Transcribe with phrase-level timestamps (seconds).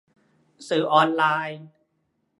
[0.67, 1.63] สื่อออนไลน์